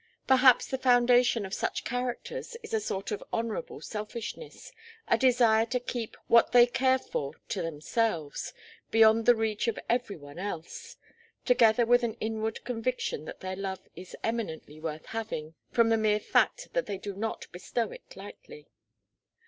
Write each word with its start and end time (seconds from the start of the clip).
Perhaps 0.25 0.65
the 0.65 0.79
foundation 0.79 1.45
of 1.45 1.53
such 1.53 1.83
characters 1.83 2.57
is 2.63 2.73
a 2.73 2.79
sort 2.79 3.11
of 3.11 3.23
honourable 3.31 3.81
selfishness, 3.81 4.71
a 5.07 5.15
desire 5.15 5.67
to 5.67 5.79
keep 5.79 6.17
what 6.25 6.53
they 6.53 6.65
care 6.65 6.97
for 6.97 7.33
to 7.49 7.61
themselves, 7.61 8.51
beyond 8.89 9.27
the 9.27 9.35
reach 9.35 9.67
of 9.67 9.77
every 9.87 10.17
one 10.17 10.39
else, 10.39 10.97
together 11.45 11.85
with 11.85 12.01
an 12.01 12.15
inward 12.15 12.63
conviction 12.63 13.25
that 13.25 13.41
their 13.41 13.55
love 13.55 13.87
is 13.95 14.15
eminently 14.23 14.79
worth 14.79 15.05
having 15.05 15.53
from 15.69 15.89
the 15.89 15.97
mere 15.97 16.19
fact 16.19 16.69
that 16.73 16.87
they 16.87 16.97
do 16.97 17.13
not 17.15 17.45
bestow 17.51 17.91
it 17.91 18.15
lightly. 18.15 18.65